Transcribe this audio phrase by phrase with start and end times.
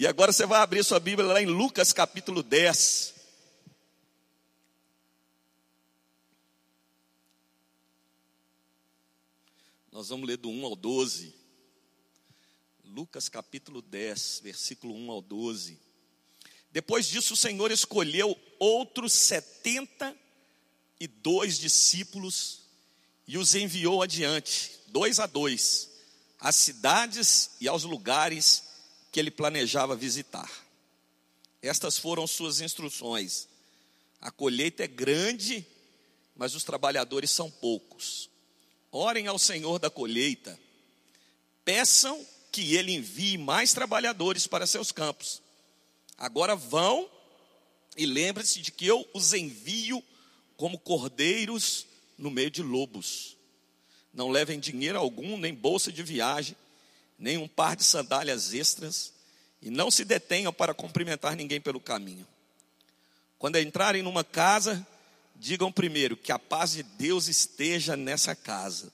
[0.00, 3.14] E agora você vai abrir sua Bíblia lá em Lucas capítulo 10.
[9.90, 11.34] Nós vamos ler do 1 ao 12.
[12.84, 15.80] Lucas capítulo 10, versículo 1 ao 12.
[16.70, 20.16] Depois disso, o Senhor escolheu outros setenta
[21.00, 22.68] e dois discípulos
[23.26, 25.90] e os enviou adiante, dois a dois,
[26.38, 28.67] às cidades e aos lugares
[29.10, 30.50] que ele planejava visitar.
[31.62, 33.48] Estas foram suas instruções.
[34.20, 35.66] A colheita é grande,
[36.36, 38.30] mas os trabalhadores são poucos.
[38.90, 40.58] Orem ao Senhor da colheita,
[41.64, 45.42] peçam que ele envie mais trabalhadores para seus campos.
[46.16, 47.08] Agora vão
[47.96, 50.02] e lembre-se de que eu os envio
[50.56, 51.86] como cordeiros
[52.16, 53.36] no meio de lobos.
[54.12, 56.56] Não levem dinheiro algum, nem bolsa de viagem,
[57.18, 59.12] nem um par de sandálias extras,
[59.60, 62.26] e não se detenham para cumprimentar ninguém pelo caminho.
[63.38, 64.86] Quando entrarem numa casa,
[65.34, 68.92] digam primeiro que a paz de Deus esteja nessa casa.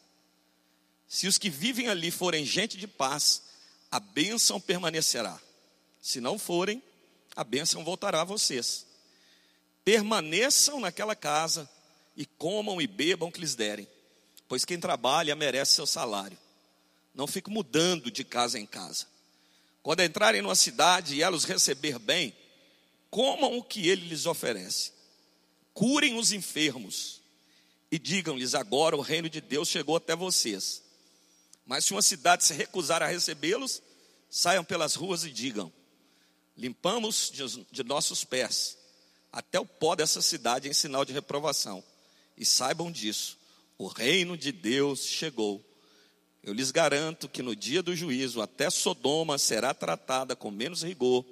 [1.08, 3.42] Se os que vivem ali forem gente de paz,
[3.90, 5.38] a bênção permanecerá.
[6.00, 6.82] Se não forem,
[7.36, 8.86] a bênção voltará a vocês.
[9.84, 11.68] Permaneçam naquela casa
[12.16, 13.88] e comam e bebam o que lhes derem,
[14.48, 16.38] pois quem trabalha merece seu salário.
[17.14, 19.06] Não fique mudando de casa em casa.
[19.82, 22.34] Quando entrarem numa cidade e ela os receber bem,
[23.10, 24.94] comam o que ele lhes oferece
[25.74, 27.20] curem os enfermos
[27.90, 30.82] e digam-lhes: agora o reino de Deus chegou até vocês.
[31.66, 33.82] Mas se uma cidade se recusar a recebê-los,
[34.30, 35.70] saiam pelas ruas e digam:
[36.56, 37.30] limpamos
[37.70, 38.78] de nossos pés
[39.32, 41.82] até o pó dessa cidade em sinal de reprovação.
[42.36, 43.36] E saibam disso,
[43.76, 45.62] o reino de Deus chegou.
[46.44, 51.24] Eu lhes garanto que no dia do juízo, até Sodoma será tratada com menos rigor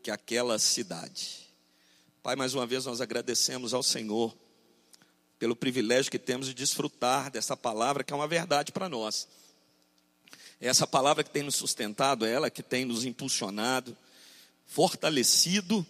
[0.00, 1.50] que aquela cidade.
[2.22, 4.32] Pai, mais uma vez nós agradecemos ao Senhor
[5.40, 9.26] pelo privilégio que temos de desfrutar dessa palavra que é uma verdade para nós.
[10.60, 13.96] É essa palavra que tem nos sustentado, é ela que tem nos impulsionado,
[14.66, 15.84] fortalecido,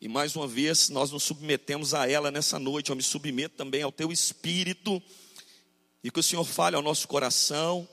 [0.00, 2.90] e mais uma vez nós nos submetemos a ela nessa noite.
[2.90, 5.00] Eu me submeto também ao teu espírito,
[6.02, 7.88] e que o Senhor fale ao nosso coração,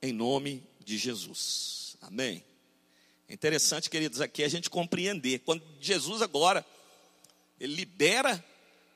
[0.00, 1.96] em nome de Jesus.
[2.00, 2.44] Amém.
[3.28, 5.40] É interessante, queridos, aqui a gente compreender.
[5.40, 6.64] Quando Jesus agora
[7.58, 8.44] ele libera,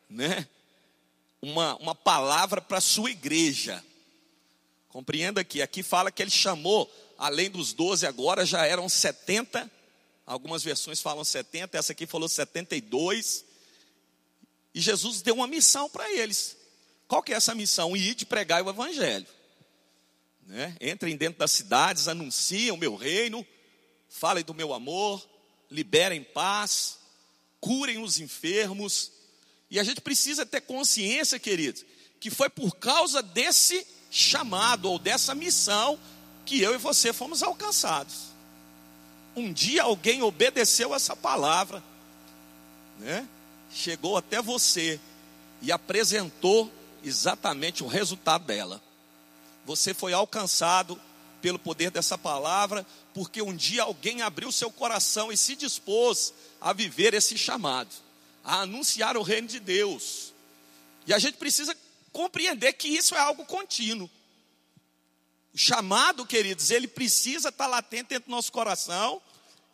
[0.09, 0.47] né,
[1.41, 3.83] uma, uma palavra para a sua igreja.
[4.89, 9.71] Compreenda que aqui fala que ele chamou, além dos 12, agora já eram 70.
[10.27, 13.45] Algumas versões falam 70, essa aqui falou 72.
[14.75, 16.58] E Jesus deu uma missão para eles.
[17.09, 17.97] Qual que é essa missão?
[17.97, 19.27] Ir de pregar o evangelho.
[20.47, 20.77] Né?
[20.81, 23.45] Entrem dentro das cidades, anunciem o meu reino,
[24.11, 25.27] falem do meu amor,
[25.71, 26.99] liberem paz,
[27.61, 29.11] curem os enfermos.
[29.71, 31.85] E a gente precisa ter consciência, queridos,
[32.21, 35.99] que foi por causa desse chamado ou dessa missão
[36.45, 38.29] que eu e você fomos alcançados.
[39.35, 41.83] Um dia alguém obedeceu essa palavra,
[42.99, 43.29] né?
[43.71, 44.99] Chegou até você
[45.61, 46.73] e apresentou
[47.03, 48.83] exatamente o resultado dela.
[49.65, 51.01] Você foi alcançado
[51.41, 56.73] pelo poder dessa palavra, porque um dia alguém abriu seu coração e se dispôs a
[56.73, 57.95] viver esse chamado,
[58.45, 60.33] a anunciar o reino de Deus.
[61.07, 61.77] E a gente precisa
[62.13, 64.11] compreender que isso é algo contínuo.
[65.55, 69.21] O chamado, queridos, ele precisa estar latente dentro do nosso coração.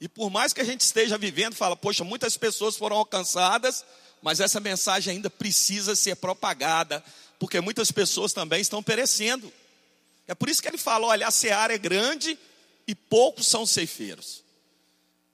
[0.04, 3.82] E por mais que a gente esteja vivendo, fala, poxa, muitas pessoas foram alcançadas,
[4.20, 7.02] mas essa mensagem ainda precisa ser propagada,
[7.38, 9.50] porque muitas pessoas também estão perecendo.
[10.28, 12.38] É por isso que ele fala: olha, a seara é grande
[12.86, 14.44] e poucos são ceifeiros.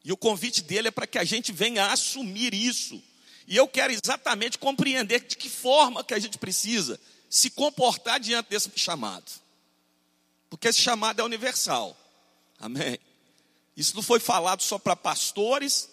[0.05, 3.03] E o convite dele é para que a gente venha assumir isso.
[3.49, 8.51] E eu quero exatamente compreender de que forma que a gente precisa se comportar diante
[8.51, 9.33] desse chamado.
[10.49, 11.97] Porque esse chamado é universal.
[12.61, 13.01] Amém.
[13.77, 15.89] Isso não foi falado só para pastores,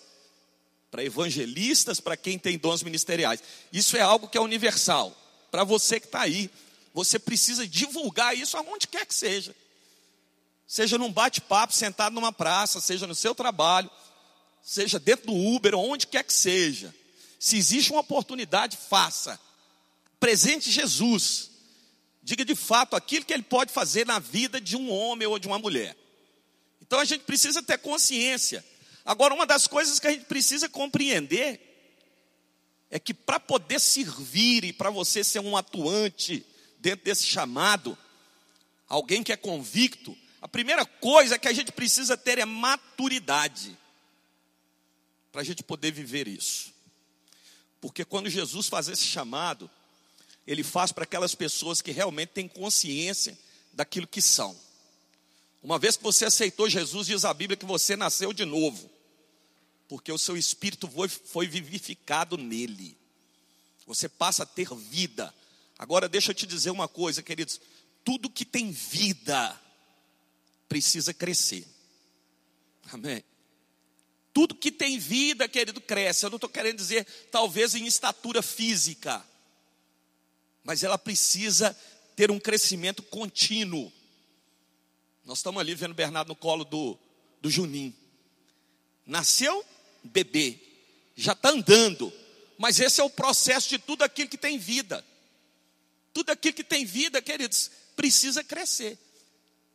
[0.91, 3.41] para evangelistas, para quem tem dons ministeriais.
[3.71, 5.15] Isso é algo que é universal.
[5.51, 6.49] Para você que está aí,
[6.93, 9.55] você precisa divulgar isso aonde quer que seja
[10.67, 13.89] seja num bate-papo, sentado numa praça, seja no seu trabalho,
[14.61, 16.93] seja dentro do Uber, onde quer que seja.
[17.39, 19.39] Se existe uma oportunidade, faça.
[20.19, 21.51] Presente Jesus.
[22.21, 25.47] Diga de fato aquilo que ele pode fazer na vida de um homem ou de
[25.47, 25.95] uma mulher.
[26.87, 28.65] Então a gente precisa ter consciência.
[29.05, 31.61] Agora, uma das coisas que a gente precisa compreender
[32.89, 36.45] é que para poder servir e para você ser um atuante
[36.79, 37.97] dentro desse chamado,
[38.87, 43.77] alguém que é convicto, a primeira coisa que a gente precisa ter é maturidade.
[45.31, 46.73] para a gente poder viver isso.
[47.79, 49.69] Porque quando Jesus faz esse chamado,
[50.47, 53.37] ele faz para aquelas pessoas que realmente têm consciência
[53.73, 54.57] daquilo que são.
[55.61, 58.89] Uma vez que você aceitou Jesus, diz a Bíblia que você nasceu de novo,
[59.87, 60.89] porque o seu espírito
[61.25, 62.97] foi, vivificado nele.
[63.85, 65.33] Você passa a ter vida.
[65.79, 67.59] Agora, deixa eu te dizer uma coisa, queridos:
[68.03, 69.59] tudo que tem vida
[70.67, 71.65] precisa crescer.
[72.91, 73.23] Amém.
[74.33, 76.25] Tudo que tem vida, querido, cresce.
[76.25, 79.25] Eu não estou querendo dizer, talvez, em estatura física,
[80.63, 81.75] mas ela precisa
[82.15, 83.91] ter um crescimento contínuo.
[85.27, 86.97] Nós estamos ali vendo Bernardo no colo do,
[87.41, 87.93] do Juninho.
[89.05, 89.63] Nasceu
[90.01, 90.57] bebê,
[91.17, 92.13] já está andando,
[92.57, 95.05] mas esse é o processo de tudo aquilo que tem vida.
[96.13, 98.97] Tudo aquilo que tem vida, queridos, precisa crescer.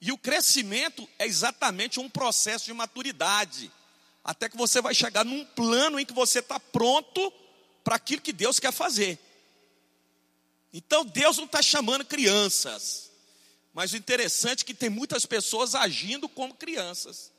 [0.01, 3.71] E o crescimento é exatamente um processo de maturidade,
[4.25, 7.31] até que você vai chegar num plano em que você está pronto
[7.85, 9.19] para aquilo que Deus quer fazer.
[10.73, 13.12] Então Deus não está chamando crianças,
[13.73, 17.33] mas o interessante é que tem muitas pessoas agindo como crianças,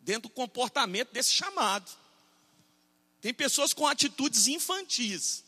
[0.00, 1.90] dentro do comportamento desse chamado.
[3.20, 5.44] Tem pessoas com atitudes infantis,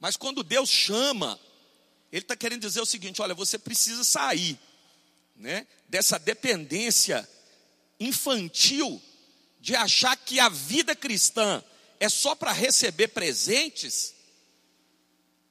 [0.00, 1.38] mas quando Deus chama,
[2.10, 4.58] Ele está querendo dizer o seguinte: olha, você precisa sair
[5.36, 7.28] né, dessa dependência
[7.98, 9.00] infantil
[9.60, 11.62] de achar que a vida cristã
[12.00, 14.14] é só para receber presentes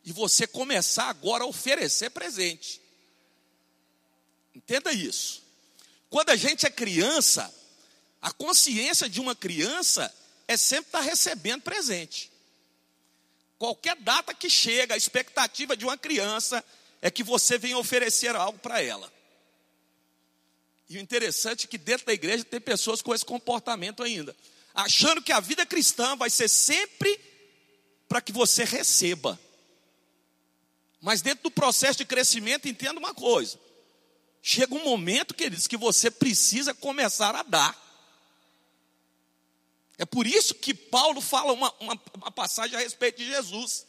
[0.03, 2.81] e você começar agora a oferecer presente.
[4.69, 5.41] Entenda isso.
[6.11, 7.51] Quando a gente é criança,
[8.21, 10.13] a consciência de uma criança
[10.47, 12.31] é sempre estar recebendo presente.
[13.57, 16.63] Qualquer data que chega, a expectativa de uma criança
[17.01, 19.11] é que você venha oferecer algo para ela.
[20.87, 24.35] E o interessante é que dentro da igreja tem pessoas com esse comportamento ainda,
[24.75, 27.19] achando que a vida cristã vai ser sempre
[28.07, 29.39] para que você receba.
[31.01, 33.59] Mas dentro do processo de crescimento, entenda uma coisa:
[34.41, 37.77] chega um momento, queridos, que você precisa começar a dar.
[39.97, 43.85] É por isso que Paulo fala uma, uma, uma passagem a respeito de Jesus,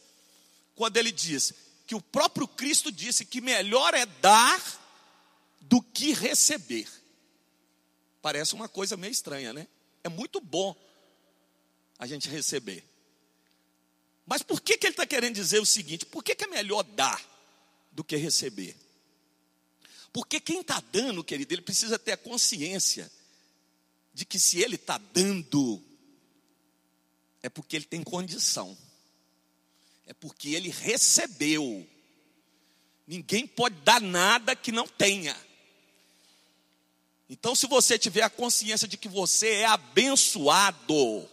[0.75, 1.53] quando ele diz
[1.87, 4.61] que o próprio Cristo disse que melhor é dar
[5.59, 6.87] do que receber.
[8.21, 9.67] Parece uma coisa meio estranha, né?
[10.03, 10.75] É muito bom
[11.97, 12.83] a gente receber.
[14.25, 16.05] Mas por que, que ele está querendo dizer o seguinte?
[16.05, 17.21] Por que, que é melhor dar
[17.91, 18.75] do que receber?
[20.13, 23.11] Porque quem está dando, querido, ele precisa ter a consciência
[24.13, 25.81] de que se ele está dando,
[27.41, 28.77] é porque ele tem condição,
[30.05, 31.87] é porque ele recebeu.
[33.07, 35.35] Ninguém pode dar nada que não tenha.
[37.29, 41.29] Então, se você tiver a consciência de que você é abençoado,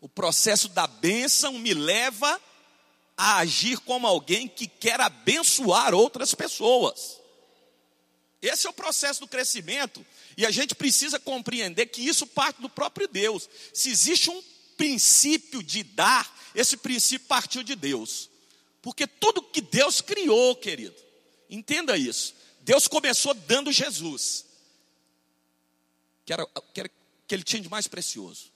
[0.00, 2.40] o processo da bênção me leva
[3.16, 7.18] a agir como alguém que quer abençoar outras pessoas.
[8.40, 10.04] Esse é o processo do crescimento,
[10.36, 13.48] e a gente precisa compreender que isso parte do próprio Deus.
[13.72, 14.42] Se existe um
[14.76, 18.30] princípio de dar, esse princípio partiu de Deus.
[18.80, 20.94] Porque tudo que Deus criou, querido,
[21.50, 22.34] entenda isso.
[22.60, 24.46] Deus começou dando Jesus
[26.28, 26.90] que era, que era
[27.26, 28.52] que ele tinha de mais precioso.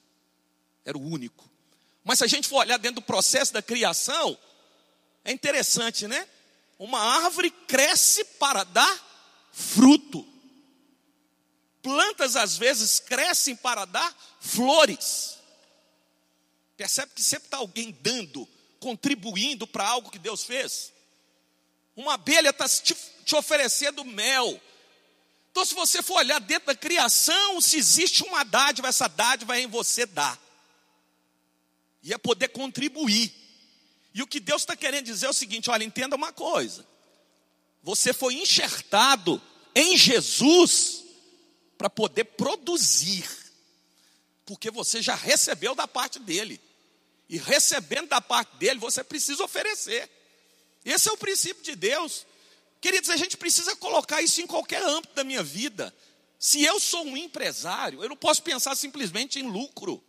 [0.85, 1.51] Era o único.
[2.05, 4.37] Mas se a gente for olhar dentro do processo da criação,
[5.25, 6.29] é interessante, né?
[6.79, 9.12] Uma árvore cresce para dar
[9.53, 10.27] fruto.
[11.83, 15.39] Plantas às vezes crescem para dar flores.
[16.77, 18.49] Percebe que sempre está alguém dando,
[18.81, 20.93] contribuindo para algo que Deus fez.
[21.95, 22.97] Uma abelha está te,
[23.37, 24.61] oferecendo mel,
[25.53, 29.61] então, se você for olhar dentro da criação, se existe uma dádiva, essa dádiva é
[29.61, 30.41] em você dar.
[32.03, 33.31] E é poder contribuir.
[34.15, 36.87] E o que Deus está querendo dizer é o seguinte: olha, entenda uma coisa.
[37.83, 39.41] Você foi enxertado
[39.75, 41.03] em Jesus
[41.77, 43.29] para poder produzir,
[44.45, 46.61] porque você já recebeu da parte dele.
[47.29, 50.09] E recebendo da parte dele, você precisa oferecer.
[50.85, 52.27] Esse é o princípio de Deus.
[52.81, 55.95] Queridos, a gente precisa colocar isso em qualquer âmbito da minha vida.
[56.39, 60.03] Se eu sou um empresário, eu não posso pensar simplesmente em lucro.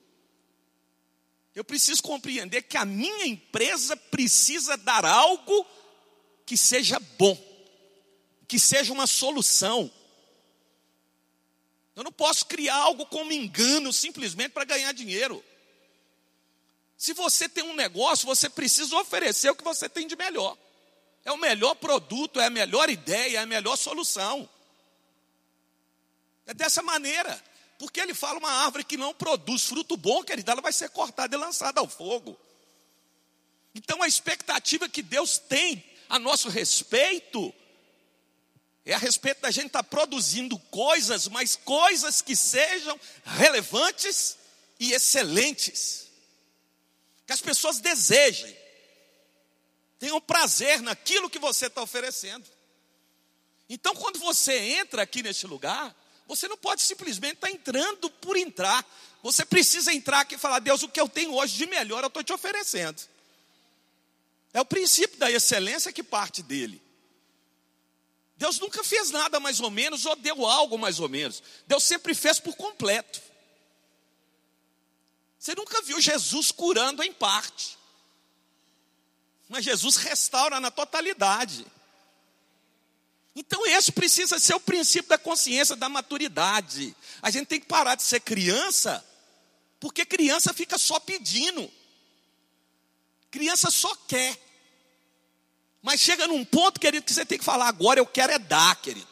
[1.56, 5.66] Eu preciso compreender que a minha empresa precisa dar algo
[6.46, 7.38] que seja bom,
[8.54, 9.92] que seja uma solução.
[11.96, 15.44] Eu não posso criar algo como engano simplesmente para ganhar dinheiro.
[16.96, 20.56] Se você tem um negócio, você precisa oferecer o que você tem de melhor.
[21.26, 24.48] É o melhor produto, é a melhor ideia, é a melhor solução.
[26.46, 27.44] É dessa maneira.
[27.80, 31.36] Porque ele fala uma árvore que não produz fruto bom, querida, ela vai ser cortada
[31.36, 32.40] e lançada ao fogo.
[33.74, 37.52] Então a expectativa que Deus tem a nosso respeito
[38.86, 44.38] é a respeito da gente estar tá produzindo coisas, mas coisas que sejam relevantes
[44.80, 46.08] e excelentes.
[47.26, 48.56] Que as pessoas desejem,
[49.98, 52.46] tenham prazer naquilo que você está oferecendo.
[53.70, 55.96] Então, quando você entra aqui neste lugar,
[56.28, 58.86] você não pode simplesmente estar tá entrando por entrar.
[59.22, 62.08] Você precisa entrar aqui e falar: Deus, o que eu tenho hoje de melhor eu
[62.08, 63.02] estou te oferecendo.
[64.54, 66.83] É o princípio da excelência que parte dele.
[68.44, 71.42] Deus nunca fez nada mais ou menos ou deu algo mais ou menos.
[71.66, 73.22] Deus sempre fez por completo.
[75.40, 77.78] Você nunca viu Jesus curando em parte.
[79.48, 81.66] Mas Jesus restaura na totalidade.
[83.34, 86.94] Então, esse precisa ser o princípio da consciência, da maturidade.
[87.22, 89.02] A gente tem que parar de ser criança,
[89.80, 91.72] porque criança fica só pedindo.
[93.32, 94.38] Criança só quer.
[95.84, 98.74] Mas chega num ponto, querido, que você tem que falar: agora eu quero é dar,
[98.78, 99.06] querido.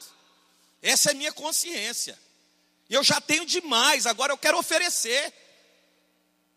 [0.81, 2.17] Essa é minha consciência.
[2.89, 5.33] Eu já tenho demais, agora eu quero oferecer.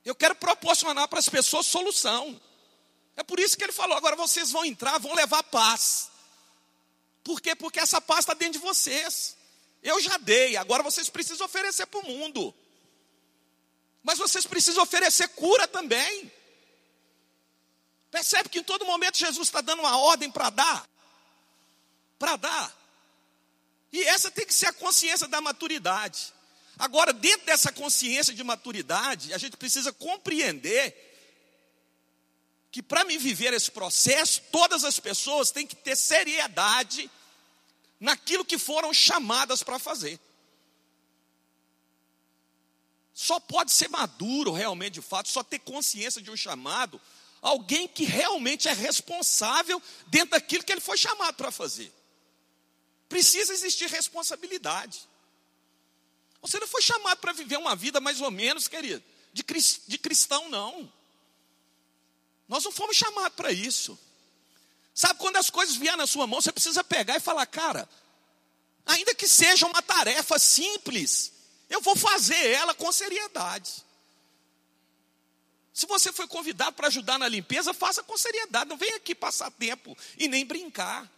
[0.05, 2.41] Eu quero proporcionar para as pessoas solução.
[3.17, 6.09] É por isso que ele falou: agora vocês vão entrar, vão levar paz.
[7.25, 7.57] Por quê?
[7.57, 9.37] Porque essa paz está dentro de vocês.
[9.83, 12.55] Eu já dei, agora vocês precisam oferecer para o mundo.
[14.01, 16.31] Mas vocês precisam oferecer cura também.
[18.15, 20.89] Percebe que em todo momento Jesus está dando uma ordem para dar.
[22.17, 22.73] Para dar.
[23.93, 26.33] E essa tem que ser a consciência da maturidade.
[26.79, 30.95] Agora, dentro dessa consciência de maturidade, a gente precisa compreender
[32.71, 37.11] que para me viver esse processo, todas as pessoas têm que ter seriedade
[37.99, 40.21] naquilo que foram chamadas para fazer.
[43.13, 47.01] Só pode ser maduro realmente, de fato, só ter consciência de um chamado,
[47.45, 51.93] alguém que realmente é responsável dentro daquilo que ele foi chamado para fazer.
[53.07, 55.07] Precisa existir responsabilidade.
[56.41, 60.91] Você não foi chamado para viver uma vida mais ou menos, querido, de, cristão, não.
[62.49, 63.99] Nós não fomos chamados para isso.
[64.95, 67.87] Sabe, quando as coisas vierem na sua mão, você precisa pegar e falar, cara,
[68.87, 71.31] ainda que seja uma tarefa simples,
[71.69, 73.84] eu vou fazer ela com seriedade.
[75.75, 79.51] Se você foi convidado para ajudar na limpeza, faça com seriedade, não venha aqui passar
[79.51, 81.11] tempo e nem brincar.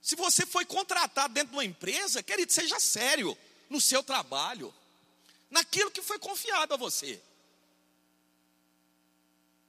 [0.00, 3.36] Se você foi contratado dentro de uma empresa, querido, seja sério
[3.68, 4.72] no seu trabalho,
[5.50, 7.20] naquilo que foi confiado a você.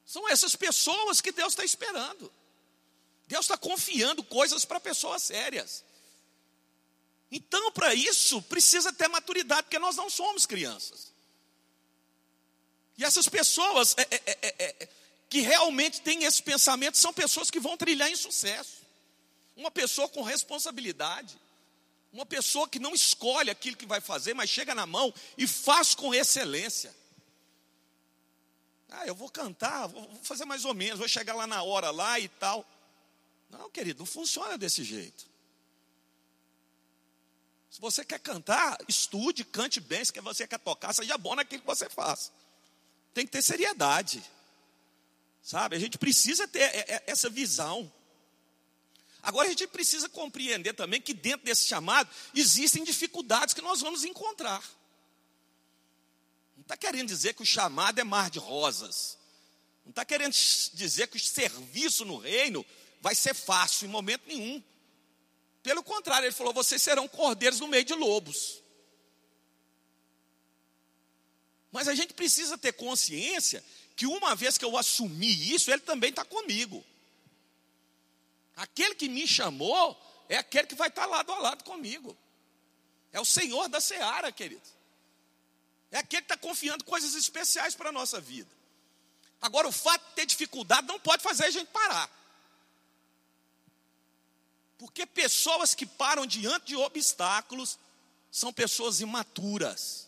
[0.06, 2.32] São essas pessoas que Deus está esperando.
[3.28, 5.84] Deus está confiando coisas para pessoas sérias.
[7.32, 11.11] Então, para isso, precisa ter maturidade, porque nós não somos crianças.
[12.98, 14.90] E essas pessoas é, é, é, é, é
[15.30, 18.82] que realmente têm esse pensamento são pessoas que vão trilhar em sucesso.
[19.56, 21.40] Uma pessoa com responsabilidade.
[22.12, 25.96] Uma pessoa que não escolhe aquilo que vai fazer, mas chega na mão e faz
[25.96, 26.94] com excelência.
[28.90, 32.20] Ah, eu vou cantar, vou fazer mais ou menos, vou chegar lá na hora lá
[32.20, 32.66] e tal.
[33.50, 35.26] Não, querido, não funciona desse jeito.
[37.70, 40.04] Se você quer cantar, estude, cante bem.
[40.04, 42.34] Se você quer tocar, seja bom naquilo que você faz.
[43.14, 44.24] Tem que ter seriedade.
[45.42, 45.76] Sabe?
[45.76, 47.92] A gente precisa ter essa visão.
[49.24, 54.04] Agora a gente precisa compreender também que dentro desse chamado existem dificuldades que nós vamos
[54.04, 54.64] encontrar.
[56.56, 59.18] Não está querendo dizer que o chamado é mar de rosas.
[59.84, 60.34] Não está querendo
[60.74, 62.66] dizer que o serviço no reino
[63.00, 64.64] vai ser fácil em momento nenhum.
[65.64, 68.61] Pelo contrário, ele falou: vocês serão cordeiros no meio de lobos.
[71.72, 73.64] Mas a gente precisa ter consciência
[73.96, 76.84] que uma vez que eu assumi isso, ele também está comigo.
[78.56, 82.18] Aquele que me chamou é aquele que vai estar tá lado a lado comigo.
[83.12, 84.62] É o Senhor da seara, querido.
[85.92, 88.50] É aquele que está confiando coisas especiais para a nossa vida.
[89.42, 92.10] Agora, o fato de ter dificuldade não pode fazer a gente parar.
[94.78, 97.78] Porque pessoas que param diante de obstáculos
[98.32, 100.08] são pessoas imaturas.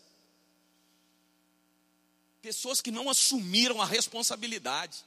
[2.44, 5.02] Pessoas que não assumiram a responsabilidade.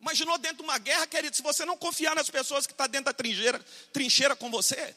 [0.00, 2.90] Imaginou dentro de uma guerra, querido, se você não confiar nas pessoas que estão tá
[2.90, 3.62] dentro da trincheira,
[3.92, 4.96] trincheira com você.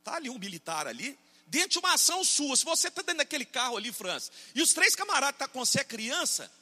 [0.00, 3.46] Está ali um militar ali, dentro de uma ação sua, se você está dentro daquele
[3.46, 6.52] carro ali, França, e os três camaradas estão tá com você, criança,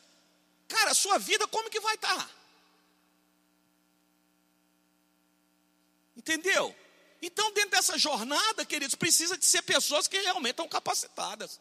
[0.68, 2.16] cara, a sua vida como que vai estar?
[2.16, 2.30] Tá?
[6.16, 6.72] Entendeu?
[7.20, 11.58] Então, dentro dessa jornada, queridos, precisa de ser pessoas que realmente estão capacitadas.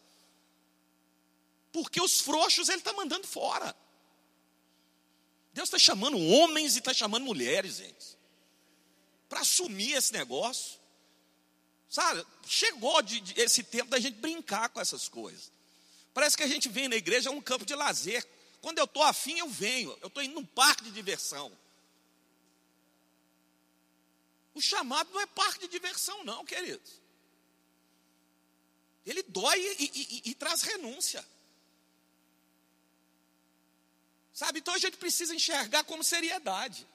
[1.83, 3.75] Porque os frouxos ele está mandando fora.
[5.53, 8.17] Deus está chamando homens e está chamando mulheres, gente,
[9.29, 10.79] para assumir esse negócio.
[11.87, 15.51] Sabe, chegou de, de, esse tempo da gente brincar com essas coisas.
[16.15, 18.27] Parece que a gente vem na igreja, é um campo de lazer.
[18.59, 19.95] Quando eu estou afim, eu venho.
[20.01, 21.55] Eu estou indo num parque de diversão.
[24.55, 26.99] O chamado não é parque de diversão, não, queridos.
[29.05, 31.23] Ele dói e, e, e, e traz renúncia.
[34.37, 34.59] Sabe?
[34.59, 36.85] Então a gente precisa enxergar como seriedade.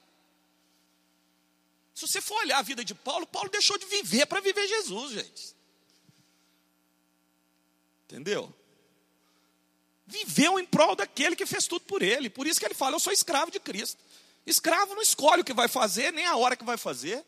[1.92, 5.11] Se você for olhar a vida de Paulo, Paulo deixou de viver para viver Jesus,
[5.11, 5.56] gente.
[8.04, 8.54] Entendeu?
[10.06, 12.30] Viveu em prol daquele que fez tudo por ele.
[12.30, 14.00] Por isso que ele fala: Eu sou escravo de Cristo.
[14.46, 17.26] Escravo não escolhe o que vai fazer, nem a hora que vai fazer.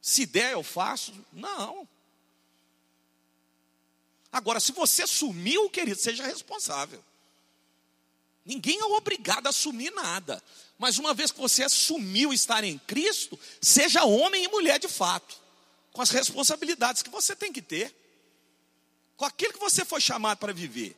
[0.00, 1.12] Se der, eu faço.
[1.34, 1.86] Não.
[4.32, 7.04] Agora, se você sumiu, querido, seja responsável.
[8.50, 10.42] Ninguém é obrigado a assumir nada.
[10.76, 15.40] Mas uma vez que você assumiu estar em Cristo, seja homem e mulher de fato,
[15.92, 17.94] com as responsabilidades que você tem que ter,
[19.16, 20.96] com aquilo que você foi chamado para viver.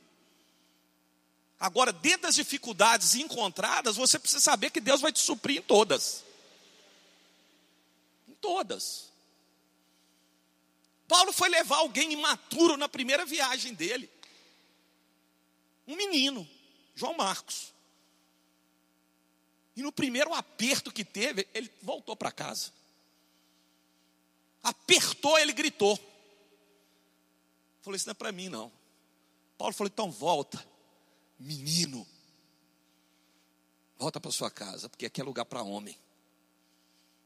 [1.60, 6.24] Agora, dentro das dificuldades encontradas, você precisa saber que Deus vai te suprir em todas.
[8.26, 9.10] Em todas.
[11.06, 14.08] Paulo foi levar alguém imaturo na primeira viagem dele.
[15.86, 16.48] Um menino.
[16.94, 17.72] João Marcos.
[19.74, 22.70] E no primeiro aperto que teve, ele voltou para casa.
[24.62, 25.98] Apertou, ele gritou.
[27.80, 28.70] Falei, isso não é para mim, não.
[29.56, 30.64] Paulo falou, então volta,
[31.38, 32.06] menino.
[33.98, 35.98] Volta para sua casa, porque aqui é lugar para homem.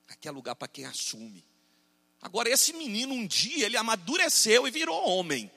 [0.09, 1.45] Aqui é lugar para quem assume.
[2.23, 5.51] Agora, esse menino, um dia, ele amadureceu e virou homem.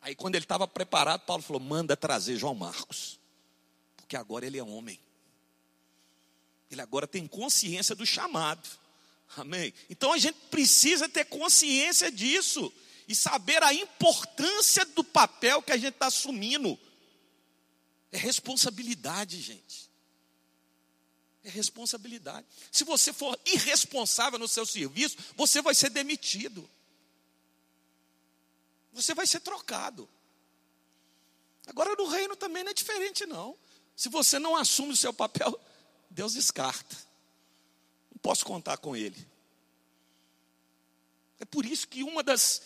[0.00, 3.18] Aí, quando ele estava preparado, Paulo falou: manda trazer João Marcos,
[3.96, 4.98] porque agora ele é homem.
[6.70, 8.68] Ele agora tem consciência do chamado.
[9.36, 9.72] Amém?
[9.90, 12.72] Então a gente precisa ter consciência disso
[13.06, 16.78] e saber a importância do papel que a gente está assumindo.
[18.10, 19.88] É responsabilidade, gente.
[21.44, 22.46] É responsabilidade.
[22.70, 26.68] Se você for irresponsável no seu serviço, você vai ser demitido
[28.92, 30.08] você vai ser trocado.
[31.66, 33.56] Agora no reino também não é diferente, não.
[33.94, 35.58] Se você não assume o seu papel,
[36.08, 36.96] Deus descarta.
[38.10, 39.26] Não posso contar com Ele.
[41.40, 42.62] É por isso que uma das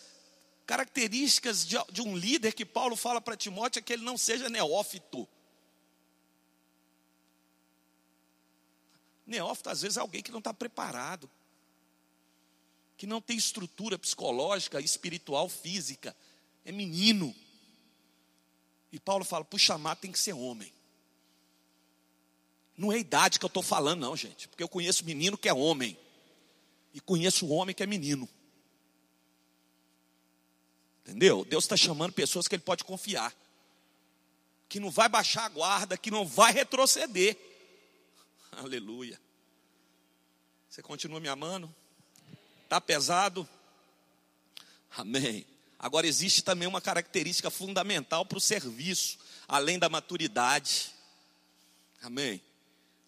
[0.66, 4.48] características de, de um líder que Paulo fala para Timóteo é que ele não seja
[4.48, 5.28] neófito.
[9.26, 11.30] Neófito, às vezes, é alguém que não está preparado
[13.02, 16.14] que não tem estrutura psicológica, espiritual, física,
[16.64, 17.34] é menino.
[18.92, 20.72] E Paulo fala: para chamar tem que ser homem.
[22.78, 25.52] Não é idade que eu estou falando, não, gente, porque eu conheço menino que é
[25.52, 25.98] homem,
[26.94, 28.28] e conheço homem que é menino.
[31.00, 31.44] Entendeu?
[31.44, 33.34] Deus está chamando pessoas que Ele pode confiar,
[34.68, 37.36] que não vai baixar a guarda, que não vai retroceder.
[38.52, 39.20] Aleluia.
[40.68, 41.81] Você continua me amando?
[42.72, 43.46] Está pesado?
[44.96, 45.44] Amém.
[45.78, 50.90] Agora existe também uma característica fundamental para o serviço, além da maturidade.
[52.00, 52.40] Amém.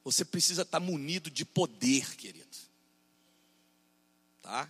[0.05, 2.46] Você precisa estar tá munido de poder, querido.
[4.42, 4.68] Tá?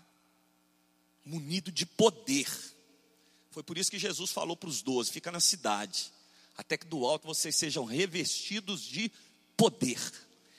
[1.25, 2.47] Munido de poder.
[3.51, 6.13] Foi por isso que Jesus falou para os doze: fica na cidade,
[6.57, 9.11] até que do alto vocês sejam revestidos de
[9.57, 9.99] poder.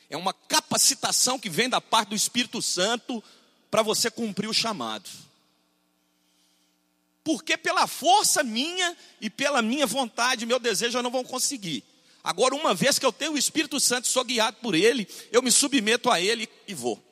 [0.09, 3.23] É uma capacitação que vem da parte do Espírito Santo
[3.75, 5.09] para você cumprir o chamado.
[7.25, 11.83] Porque pela força minha e pela minha vontade, meu desejo, eu não vou conseguir.
[12.23, 15.51] Agora, uma vez que eu tenho o Espírito Santo, sou guiado por Ele, eu me
[15.51, 17.03] submeto a Ele e vou.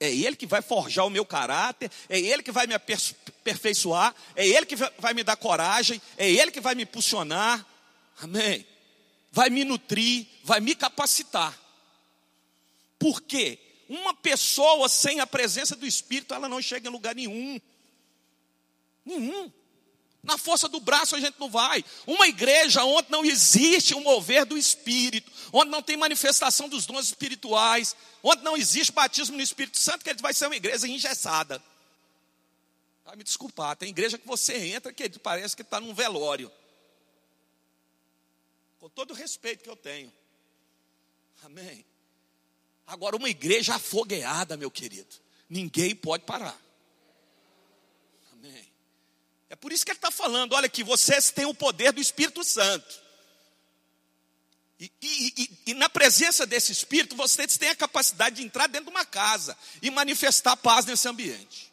[0.00, 4.44] É Ele que vai forjar o meu caráter, é Ele que vai me aperfeiçoar, é
[4.44, 7.64] Ele que vai me dar coragem, é Ele que vai me impulsionar,
[8.20, 8.66] amém?
[9.30, 11.56] Vai me nutrir, vai me capacitar.
[12.98, 13.60] Por quê?
[13.88, 17.58] Uma pessoa sem a presença do Espírito, ela não chega em lugar nenhum.
[19.04, 19.50] Nenhum.
[20.22, 21.82] Na força do braço a gente não vai.
[22.06, 27.06] Uma igreja onde não existe o mover do Espírito, onde não tem manifestação dos dons
[27.06, 31.62] espirituais, onde não existe batismo no Espírito Santo, que vai ser uma igreja engessada.
[33.04, 36.52] Vai me desculpar, tem igreja que você entra que parece que está num velório.
[38.80, 40.12] Com todo o respeito que eu tenho.
[41.42, 41.87] Amém.
[42.88, 45.14] Agora, uma igreja afogueada, meu querido,
[45.48, 46.58] ninguém pode parar.
[48.32, 48.66] Amém.
[49.50, 52.42] É por isso que ele está falando: olha que vocês têm o poder do Espírito
[52.42, 53.02] Santo.
[54.80, 58.86] E, e, e, e, na presença desse Espírito, vocês têm a capacidade de entrar dentro
[58.86, 61.70] de uma casa e manifestar paz nesse ambiente.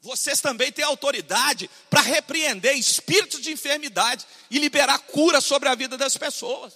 [0.00, 5.96] Vocês também têm autoridade para repreender espíritos de enfermidade e liberar cura sobre a vida
[5.96, 6.74] das pessoas.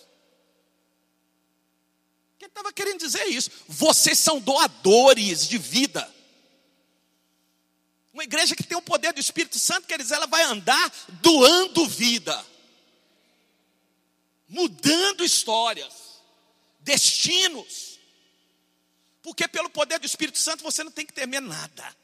[2.44, 3.50] Ele estava querendo dizer isso.
[3.66, 6.12] Vocês são doadores de vida.
[8.12, 11.86] Uma igreja que tem o poder do Espírito Santo, quer dizer, ela vai andar doando
[11.86, 12.44] vida
[14.54, 15.92] mudando histórias,
[16.78, 17.98] destinos.
[19.20, 21.96] Porque pelo poder do Espírito Santo você não tem que temer nada.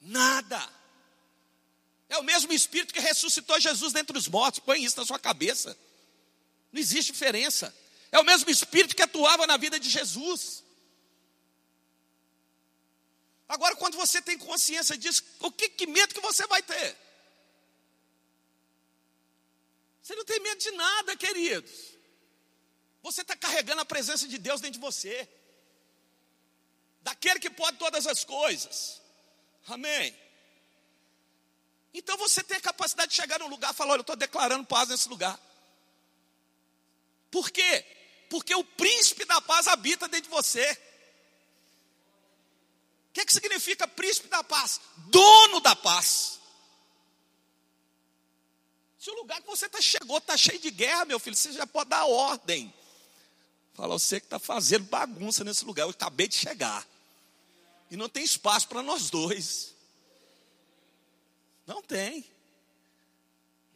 [0.00, 0.70] Nada.
[2.08, 4.60] É o mesmo Espírito que ressuscitou Jesus dentre os mortos.
[4.60, 5.76] Põe isso na sua cabeça.
[6.72, 7.74] Não existe diferença.
[8.14, 10.62] É o mesmo Espírito que atuava na vida de Jesus.
[13.48, 16.96] Agora, quando você tem consciência disso, o que, que medo que você vai ter?
[20.00, 21.72] Você não tem medo de nada, queridos.
[23.02, 25.28] Você está carregando a presença de Deus dentro de você.
[27.02, 29.02] Daquele que pode todas as coisas.
[29.66, 30.16] Amém.
[31.92, 34.64] Então você tem a capacidade de chegar num lugar e falar: olha, eu estou declarando
[34.64, 35.36] paz nesse lugar.
[37.28, 37.84] Por quê?
[38.34, 40.68] Porque o príncipe da paz habita dentro de você.
[43.08, 44.80] O que, que significa príncipe da paz?
[45.06, 46.40] Dono da paz.
[48.98, 51.64] Se o lugar que você tá chegou está cheio de guerra, meu filho, você já
[51.64, 52.74] pode dar ordem.
[53.72, 56.84] Fala, você que está fazendo bagunça nesse lugar, eu acabei de chegar.
[57.88, 59.76] E não tem espaço para nós dois.
[61.68, 62.28] Não tem.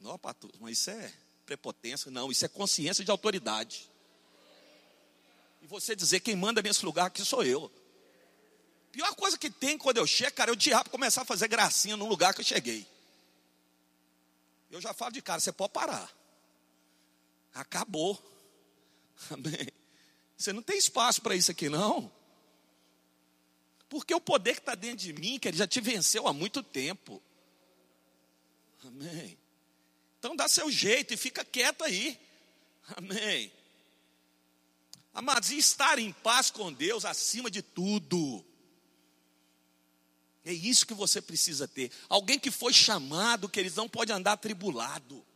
[0.01, 0.19] Não,
[0.59, 1.15] mas isso é
[1.47, 3.89] prepotência, não, isso é consciência de autoridade.
[5.69, 7.71] Você dizer quem manda nesse lugar aqui sou eu.
[8.91, 11.95] Pior coisa que tem quando eu chego, cara, é o diabo começar a fazer gracinha
[11.95, 12.87] no lugar que eu cheguei.
[14.71, 16.11] Eu já falo de cara, você pode parar.
[17.53, 18.19] Acabou.
[19.31, 19.69] Amém.
[20.39, 22.11] Você não tem espaço para isso aqui, não.
[23.91, 26.63] Porque o poder que está dentro de mim, que ele já te venceu há muito
[26.63, 27.23] tempo.
[28.85, 29.39] Amém.
[30.19, 32.19] Então dá seu jeito e fica quieto aí.
[32.97, 33.53] Amém.
[35.19, 38.47] Amados, e estar em paz com Deus acima de tudo.
[40.45, 41.91] É isso que você precisa ter.
[42.09, 45.27] Alguém que foi chamado, que eles não pode andar atribulado.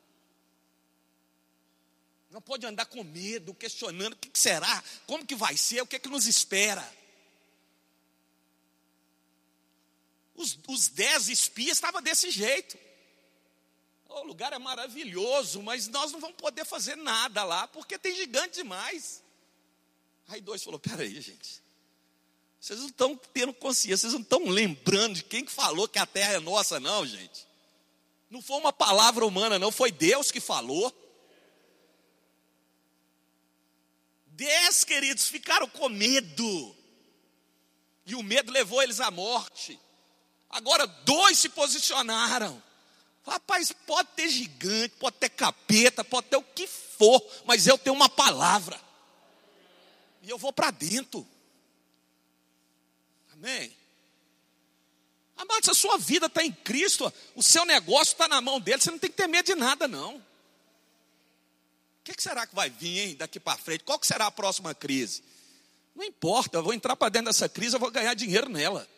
[2.31, 5.97] Não pode andar com medo, questionando o que será, como que vai ser, o que
[5.97, 6.89] é que nos espera.
[10.37, 12.79] Os, os dez espias estavam desse jeito.
[14.09, 18.63] O lugar é maravilhoso, mas nós não vamos poder fazer nada lá, porque tem gigante
[18.63, 19.23] demais.
[20.33, 21.63] Aí dois falou: peraí, gente.
[22.59, 26.07] Vocês não estão tendo consciência, vocês não estão lembrando de quem que falou que a
[26.07, 27.47] terra é nossa, não, gente.
[28.31, 30.91] Não foi uma palavra humana, não, foi Deus que falou.
[34.29, 36.77] Dez, queridos, ficaram com medo.
[38.07, 39.79] E o medo levou eles à morte.
[40.49, 42.63] Agora, dois se posicionaram.
[43.27, 47.95] Rapaz, pode ter gigante, pode ter capeta, pode ter o que for, mas eu tenho
[47.95, 48.81] uma palavra.
[50.23, 51.27] E eu vou para dentro.
[53.33, 53.77] Amém?
[55.37, 58.81] Amado, se a sua vida está em Cristo, o seu negócio está na mão dele,
[58.81, 60.17] você não tem que ter medo de nada, não.
[60.17, 60.23] O
[62.05, 63.85] que, que será que vai vir hein, daqui para frente?
[63.85, 65.23] Qual que será a próxima crise?
[65.95, 68.89] Não importa, eu vou entrar para dentro dessa crise, eu vou ganhar dinheiro nela.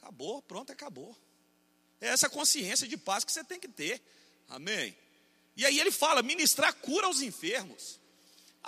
[0.00, 1.16] Acabou, pronto, acabou.
[2.00, 4.00] É essa consciência de paz que você tem que ter.
[4.48, 4.96] Amém?
[5.56, 7.98] E aí ele fala: ministrar cura aos enfermos.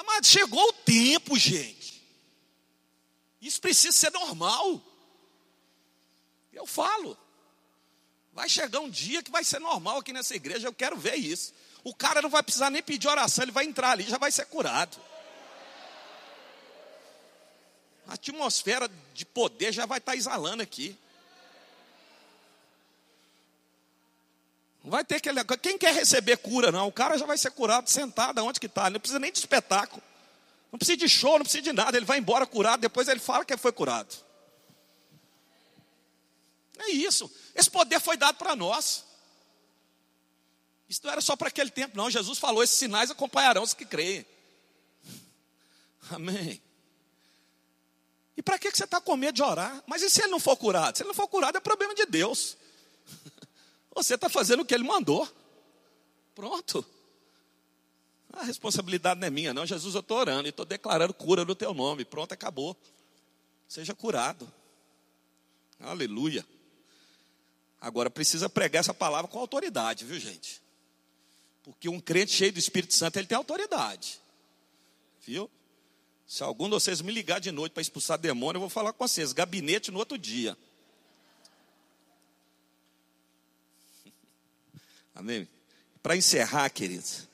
[0.01, 2.03] Amado, chegou o tempo, gente.
[3.39, 4.81] Isso precisa ser normal.
[6.55, 7.19] Eu falo.
[8.33, 11.53] Vai chegar um dia que vai ser normal aqui nessa igreja, eu quero ver isso.
[11.85, 14.47] O cara não vai precisar nem pedir oração, ele vai entrar ali, já vai ser
[14.47, 14.99] curado.
[18.07, 20.97] A atmosfera de poder já vai estar exalando aqui.
[24.91, 25.45] Não vai ter aquele.
[25.63, 26.89] Quem quer receber cura, não?
[26.89, 28.91] O cara já vai ser curado sentado onde que está.
[28.91, 30.03] Não precisa nem de espetáculo.
[30.73, 31.97] Não precisa de show, não precisa de nada.
[31.97, 34.13] Ele vai embora curado, depois ele fala que foi curado.
[36.77, 37.31] É isso.
[37.55, 39.05] Esse poder foi dado para nós.
[40.89, 42.11] Isso não era só para aquele tempo, não.
[42.11, 44.27] Jesus falou: esses sinais acompanharão os que creem.
[46.11, 46.61] Amém.
[48.37, 49.85] E para que você está com medo de orar?
[49.87, 50.97] Mas e se ele não for curado?
[50.97, 52.57] Se ele não for curado, é problema de Deus.
[54.03, 55.29] Você está fazendo o que ele mandou.
[56.35, 56.85] Pronto.
[58.33, 59.67] A responsabilidade não é minha, não.
[59.67, 62.05] Jesus, eu estou orando e estou declarando cura no teu nome.
[62.05, 62.77] Pronto, acabou.
[63.69, 64.51] Seja curado.
[65.79, 66.47] Aleluia.
[67.81, 70.61] Agora precisa pregar essa palavra com autoridade, viu, gente?
[71.63, 74.21] Porque um crente cheio do Espírito Santo, ele tem autoridade.
[75.27, 75.51] Viu?
[76.27, 79.07] Se algum de vocês me ligar de noite para expulsar demônio, eu vou falar com
[79.07, 79.33] vocês.
[79.33, 80.57] Gabinete no outro dia.
[85.15, 85.49] Amém?
[86.03, 87.29] Para encerrar, queridos.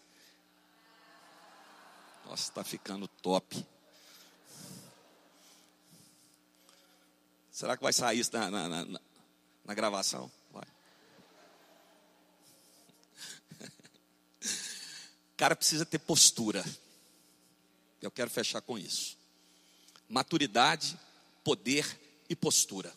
[2.24, 3.64] Nossa, está ficando top.
[7.52, 9.00] Será que vai sair isso na, na, na,
[9.64, 10.30] na gravação?
[10.52, 10.66] Vai.
[15.36, 16.64] Cara precisa ter postura.
[18.02, 19.16] Eu quero fechar com isso.
[20.08, 20.98] Maturidade,
[21.42, 22.92] poder e postura.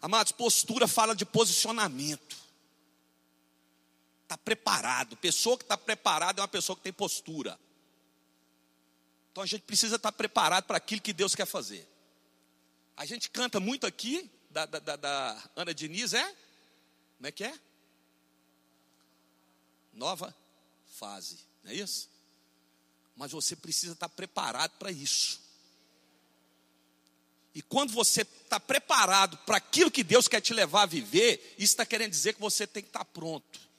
[0.00, 2.41] Amados, postura fala de posicionamento.
[4.32, 5.16] Está preparado.
[5.18, 7.58] Pessoa que está preparada é uma pessoa que tem postura.
[9.30, 11.86] Então a gente precisa estar preparado para aquilo que Deus quer fazer.
[12.96, 16.24] A gente canta muito aqui, da, da, da, Ana Diniz, é?
[17.16, 17.58] Como é que é?
[19.92, 20.34] Nova
[20.86, 22.08] fase, não é isso?
[23.14, 25.40] Mas você precisa estar preparado para isso.
[27.54, 31.74] E quando você está preparado para aquilo que Deus quer te levar a viver, isso
[31.74, 33.71] está querendo dizer que você tem que estar pronto.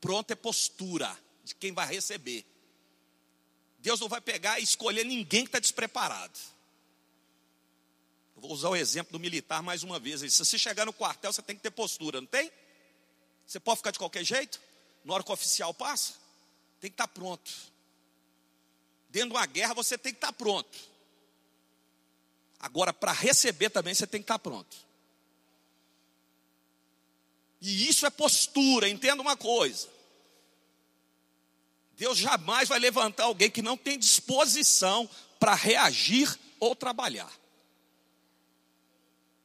[0.00, 2.44] Pronto é postura de quem vai receber.
[3.78, 6.38] Deus não vai pegar e escolher ninguém que está despreparado.
[8.36, 10.20] Eu vou usar o exemplo do militar mais uma vez.
[10.20, 12.50] Se você chegar no quartel, você tem que ter postura, não tem?
[13.46, 14.60] Você pode ficar de qualquer jeito?
[15.04, 16.14] Na hora que o oficial passa,
[16.80, 17.50] tem que estar pronto.
[19.08, 20.78] Dentro de uma guerra, você tem que estar pronto.
[22.60, 24.76] Agora, para receber também, você tem que estar pronto.
[27.60, 29.88] E isso é postura, entenda uma coisa.
[31.96, 35.08] Deus jamais vai levantar alguém que não tem disposição
[35.40, 37.32] para reagir ou trabalhar.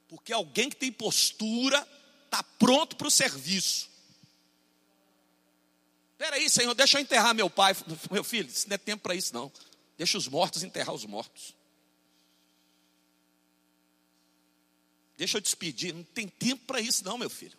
[0.07, 1.87] Porque alguém que tem postura
[2.25, 3.89] está pronto para o serviço.
[6.11, 7.75] Espera aí, Senhor, deixa eu enterrar meu pai.
[8.11, 9.51] Meu filho, isso não é tempo para isso, não.
[9.97, 11.55] Deixa os mortos enterrar os mortos.
[15.17, 15.93] Deixa eu despedir.
[15.93, 17.57] Não tem tempo para isso, não, meu filho.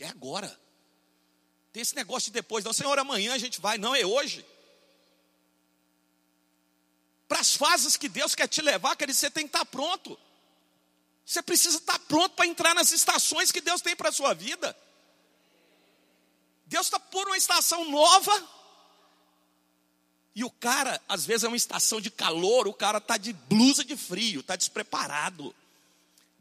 [0.00, 0.58] É agora.
[1.72, 2.72] Tem esse negócio de depois, não.
[2.72, 3.78] Senhor, amanhã a gente vai.
[3.78, 4.44] Não, é hoje
[7.30, 10.18] para as fases que Deus quer te levar, quer dizer, você tem que estar pronto.
[11.24, 14.76] Você precisa estar pronto para entrar nas estações que Deus tem para a sua vida.
[16.66, 18.32] Deus está por uma estação nova.
[20.34, 23.84] E o cara, às vezes é uma estação de calor, o cara está de blusa
[23.84, 25.54] de frio, está despreparado.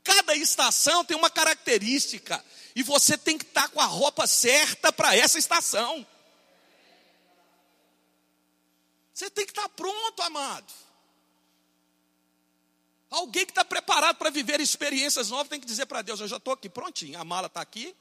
[0.09, 2.43] Cada estação tem uma característica.
[2.75, 6.05] E você tem que estar com a roupa certa para essa estação.
[9.13, 10.73] Você tem que estar pronto, amado.
[13.07, 16.37] Alguém que está preparado para viver experiências novas tem que dizer para Deus: Eu já
[16.37, 17.95] estou aqui prontinho, a mala está aqui,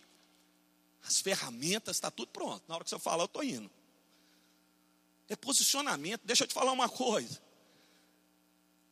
[1.03, 2.63] as ferramentas, está tudo pronto.
[2.67, 3.71] Na hora que você falar, eu estou indo.
[5.29, 6.23] É posicionamento.
[6.25, 7.39] Deixa eu te falar uma coisa.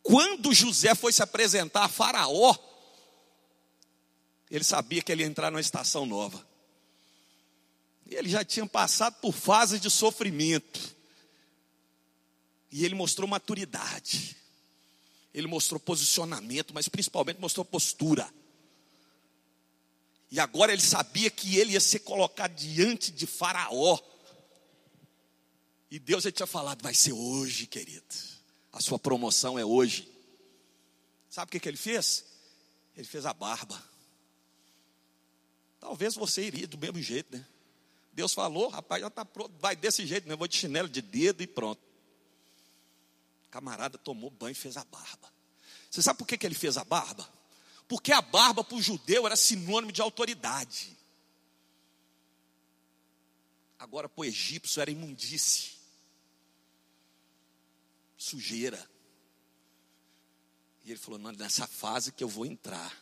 [0.02, 2.54] Quando José foi se apresentar a Faraó,
[4.56, 6.44] ele sabia que ele ia entrar numa estação nova.
[8.06, 10.96] E ele já tinha passado por fases de sofrimento.
[12.72, 14.34] E ele mostrou maturidade.
[15.34, 18.32] Ele mostrou posicionamento, mas principalmente mostrou postura.
[20.30, 23.98] E agora ele sabia que ele ia ser colocado diante de Faraó.
[25.90, 28.06] E Deus já tinha falado: vai ser hoje, querido.
[28.72, 30.10] A sua promoção é hoje.
[31.28, 32.24] Sabe o que, que ele fez?
[32.96, 33.95] Ele fez a barba.
[35.80, 37.44] Talvez você iria do mesmo jeito, né?
[38.12, 40.34] Deus falou, rapaz, já está pronto, vai desse jeito, né?
[40.34, 41.86] Vou de chinelo de dedo e pronto
[43.56, 45.32] camarada tomou banho e fez a barba.
[45.90, 47.26] Você sabe por que, que ele fez a barba?
[47.88, 50.94] Porque a barba para o judeu era sinônimo de autoridade.
[53.78, 55.72] Agora para o egípcio era imundície,
[58.18, 58.90] sujeira.
[60.84, 62.94] E ele falou: não, nessa fase que eu vou entrar,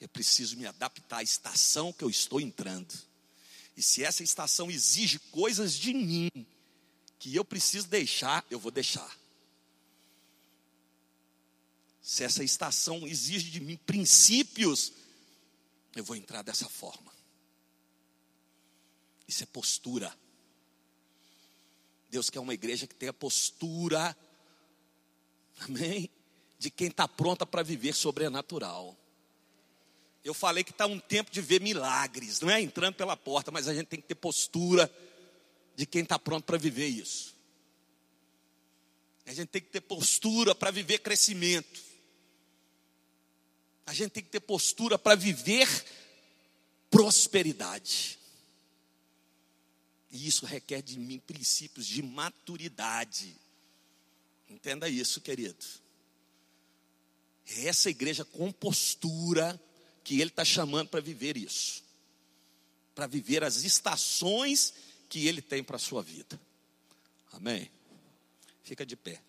[0.00, 2.94] eu preciso me adaptar à estação que eu estou entrando.
[3.76, 6.30] E se essa estação exige coisas de mim
[7.18, 9.16] que eu preciso deixar, eu vou deixar
[12.06, 14.92] se essa estação exige de mim princípios,
[15.96, 17.12] eu vou entrar dessa forma.
[19.26, 20.16] Isso é postura.
[22.08, 24.16] Deus quer uma igreja que tenha postura,
[25.62, 26.08] amém?
[26.60, 28.96] De quem está pronta para viver sobrenatural.
[30.26, 33.68] Eu falei que está um tempo de ver milagres, não é entrando pela porta, mas
[33.68, 34.92] a gente tem que ter postura
[35.76, 37.32] de quem está pronto para viver isso.
[39.24, 41.80] A gente tem que ter postura para viver crescimento.
[43.86, 45.68] A gente tem que ter postura para viver
[46.90, 48.18] prosperidade.
[50.10, 53.32] E isso requer de mim princípios de maturidade.
[54.48, 55.64] Entenda isso, querido.
[57.46, 59.60] É essa igreja com postura
[60.06, 61.82] que ele está chamando para viver isso.
[62.94, 64.72] Para viver as estações
[65.08, 66.40] que ele tem para a sua vida.
[67.32, 67.68] Amém?
[68.62, 69.20] Fica de pé.